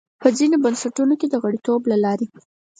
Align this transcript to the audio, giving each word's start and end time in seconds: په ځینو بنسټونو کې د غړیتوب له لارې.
په 0.21 0.27
ځینو 0.37 0.55
بنسټونو 0.63 1.13
کې 1.19 1.27
د 1.29 1.35
غړیتوب 1.43 1.81
له 1.91 1.97
لارې. 2.03 2.27